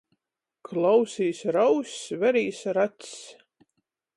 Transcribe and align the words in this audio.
Klausīs 0.69 1.41
ar 1.51 1.59
auss, 1.65 1.93
verīs 2.25 2.63
ar 2.73 2.81
acs! 2.87 3.13